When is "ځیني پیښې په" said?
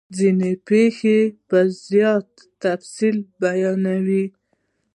0.17-1.57